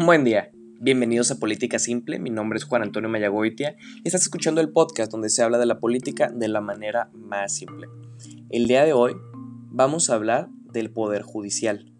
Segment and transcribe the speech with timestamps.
[0.00, 4.60] Buen día, bienvenidos a Política Simple, mi nombre es Juan Antonio Mayagoitia y estás escuchando
[4.60, 7.88] el podcast donde se habla de la política de la manera más simple.
[8.48, 9.16] El día de hoy
[9.72, 11.92] vamos a hablar del Poder Judicial.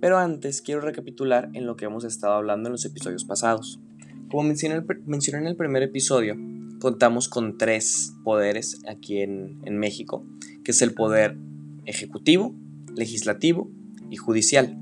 [0.00, 3.82] Pero antes quiero recapitular en lo que hemos estado hablando en los episodios pasados.
[4.30, 6.36] Como mencioné, en el primer episodio,
[6.80, 10.24] contamos con tres poderes aquí en, en México,
[10.64, 11.36] que es el poder
[11.84, 12.54] ejecutivo,
[12.96, 13.70] legislativo
[14.08, 14.80] y judicial.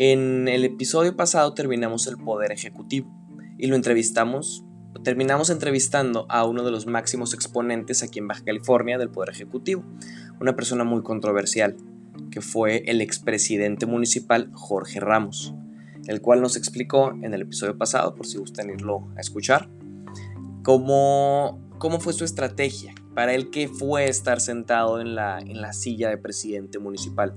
[0.00, 3.12] En el episodio pasado terminamos el poder ejecutivo
[3.58, 4.64] y lo entrevistamos,
[5.02, 9.82] terminamos entrevistando a uno de los máximos exponentes aquí en Baja California del poder ejecutivo,
[10.40, 11.76] una persona muy controversial,
[12.30, 15.52] que fue el expresidente municipal Jorge Ramos,
[16.06, 19.68] el cual nos explicó en el episodio pasado, por si gustan irlo a escuchar,
[20.62, 25.72] cómo, cómo fue su estrategia, para él qué fue estar sentado en la, en la
[25.72, 27.34] silla de presidente municipal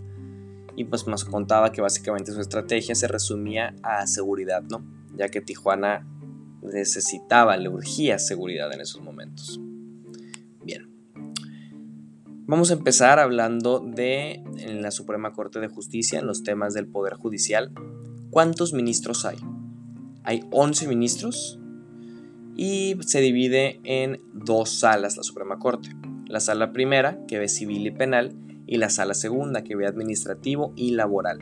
[0.76, 4.84] y pues nos contaba que básicamente su estrategia se resumía a seguridad, ¿no?
[5.16, 6.08] Ya que Tijuana
[6.62, 9.60] necesitaba, le urgía seguridad en esos momentos.
[10.64, 10.90] Bien.
[12.46, 16.88] Vamos a empezar hablando de en la Suprema Corte de Justicia, en los temas del
[16.88, 17.72] Poder Judicial.
[18.30, 19.38] ¿Cuántos ministros hay?
[20.24, 21.60] Hay 11 ministros
[22.56, 25.90] y se divide en dos salas la Suprema Corte.
[26.28, 28.34] La sala primera, que ve civil y penal,
[28.72, 31.40] y la sala segunda que ve administrativo y laboral.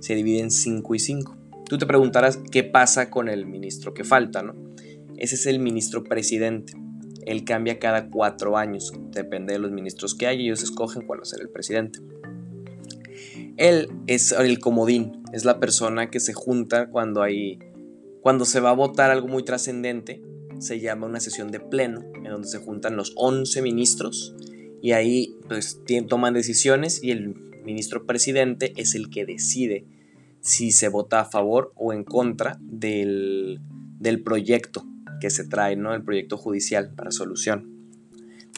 [0.00, 1.36] Se divide en 5 y 5.
[1.66, 4.54] Tú te preguntarás qué pasa con el ministro que falta, ¿no?
[5.16, 6.74] Ese es el ministro presidente.
[7.24, 8.92] Él cambia cada cuatro años.
[9.10, 12.00] Depende de los ministros que hay, ellos escogen cuál va a ser el presidente.
[13.56, 17.58] Él es el comodín, es la persona que se junta cuando hay
[18.20, 20.20] cuando se va a votar algo muy trascendente,
[20.58, 24.34] se llama una sesión de pleno, en donde se juntan los 11 ministros
[24.82, 29.84] y ahí pues toman decisiones y el ministro presidente es el que decide
[30.40, 33.60] si se vota a favor o en contra del,
[34.24, 34.86] proyecto
[35.20, 35.94] que se trae, ¿no?
[35.94, 37.76] El proyecto judicial para solución.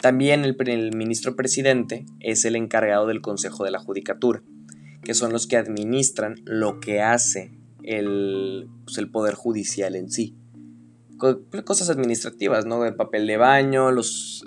[0.03, 4.42] También el, ministro presidente es el encargado del Consejo de la Judicatura,
[5.03, 10.37] que son los que administran lo que hace el, pues, el Poder Judicial en sí.
[11.65, 12.84] Cosas administrativas, ¿no?
[12.84, 14.44] El papel de baño, los,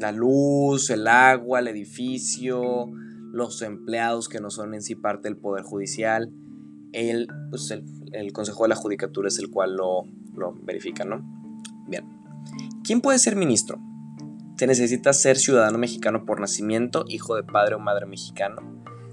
[0.00, 2.90] la luz, el agua, el edificio,
[3.32, 6.32] los empleados que no son en sí parte del Poder Judicial.
[6.92, 10.04] El, pues el, Consejo de la Judicatura es el cual lo,
[10.34, 11.22] lo verifica, ¿no?
[11.86, 12.04] Bien.
[12.82, 13.78] ¿Quién puede ser ministro?
[14.56, 18.62] Se necesita ser ciudadano mexicano por nacimiento, hijo de padre o madre mexicano,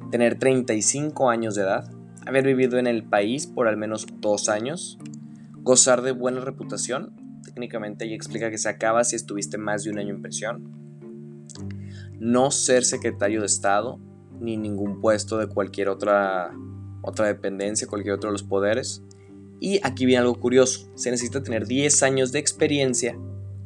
[0.09, 1.91] tener 35 años de edad,
[2.25, 4.97] haber vivido en el país por al menos dos años,
[5.63, 9.99] gozar de buena reputación, técnicamente ella explica que se acaba si estuviste más de un
[9.99, 10.71] año en prisión.
[12.19, 13.99] No ser secretario de Estado
[14.39, 16.51] ni ningún puesto de cualquier otra,
[17.01, 19.03] otra dependencia, cualquier otro de los poderes.
[19.59, 23.17] Y aquí viene algo curioso, se necesita tener 10 años de experiencia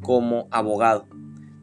[0.01, 1.07] como abogado.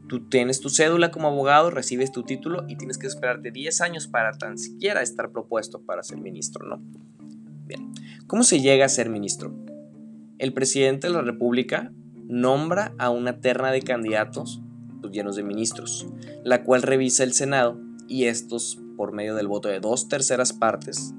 [0.08, 4.06] Tú tienes tu cédula como abogado, recibes tu título y tienes que esperarte 10 años
[4.06, 6.82] para tan siquiera estar propuesto para ser ministro, ¿no?
[7.66, 7.92] Bien,
[8.26, 9.54] ¿cómo se llega a ser ministro?
[10.38, 11.92] El presidente de la República
[12.28, 14.62] nombra a una terna de candidatos
[15.00, 16.06] pues, llenos de ministros,
[16.44, 21.14] la cual revisa el Senado y estos, por medio del voto de dos terceras partes,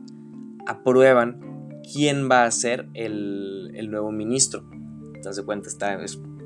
[0.66, 4.68] aprueban quién va a ser el, nuevo ministro.
[5.14, 5.70] Entonces, cuenta,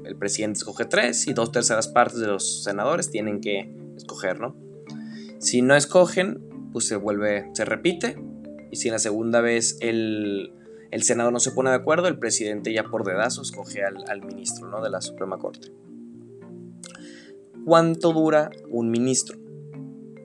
[0.05, 4.55] el presidente escoge tres y dos terceras partes de los senadores tienen que escoger, ¿no?
[5.39, 6.41] Si no escogen,
[6.73, 8.21] pues se vuelve, se repite.
[8.71, 10.53] Y si en la segunda vez el,
[10.91, 14.67] el Senado no se pone de acuerdo, el presidente ya por dedazo escoge al, ministro
[14.69, 14.81] ¿no?
[14.81, 15.71] de la Suprema Corte.
[17.65, 19.37] ¿Cuánto dura un ministro?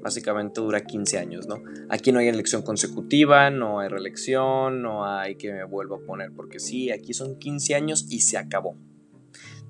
[0.02, 1.62] Básicamente dura 15 años, ¿no?
[1.88, 6.32] Aquí no hay elección consecutiva, no hay reelección, no hay que me vuelva a poner
[6.32, 8.76] porque sí, aquí son 15 años y se acabó.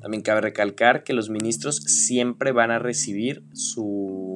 [0.00, 4.34] También cabe recalcar que los ministros siempre van a recibir su,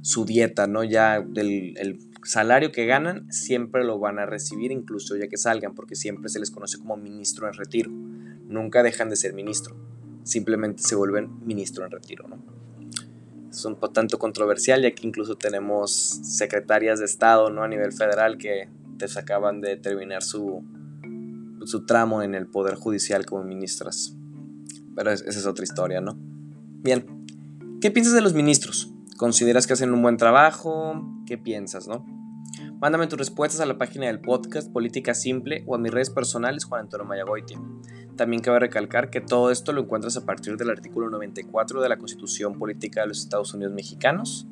[0.00, 0.84] su dieta, ¿no?
[0.84, 5.74] Ya del el salario que ganan siempre lo van a recibir incluso ya que salgan,
[5.74, 7.90] porque siempre se les conoce como ministro en retiro.
[7.90, 9.76] Nunca dejan de ser ministro,
[10.24, 12.38] simplemente se vuelven ministro en retiro, ¿no?
[13.48, 17.62] Es un tanto controversial ya que incluso tenemos secretarias de Estado, ¿no?
[17.62, 18.68] A nivel federal que
[18.98, 20.64] te acaban de terminar su,
[21.64, 24.14] su tramo en el Poder Judicial como ministras.
[24.94, 26.18] Pero esa es otra historia, ¿no?
[26.82, 27.06] Bien,
[27.80, 28.92] ¿qué piensas de los ministros?
[29.16, 31.02] ¿Consideras que hacen un buen trabajo?
[31.26, 32.04] ¿Qué piensas, no?
[32.80, 36.64] Mándame tus respuestas a la página del podcast Política Simple o a mis redes personales
[36.64, 37.58] Juan Antonio Mayagoitia.
[38.16, 41.96] También cabe recalcar que todo esto lo encuentras a partir del artículo 94 de la
[41.96, 44.46] Constitución Política de los Estados Unidos Mexicanos.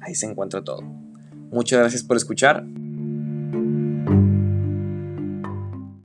[0.00, 0.82] Ahí se encuentra todo.
[1.50, 2.64] Muchas gracias por escuchar